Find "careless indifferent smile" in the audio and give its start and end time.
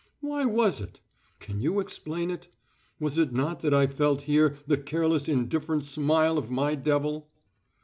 4.79-6.39